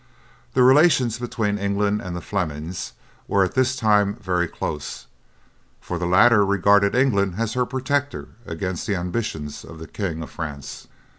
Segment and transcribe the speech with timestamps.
[0.55, 2.93] The relations between England and the Flemings
[3.27, 5.05] were at this time very close,
[5.79, 10.31] for the latter regarded England as her protector against the ambition of the King of
[10.31, 10.87] France.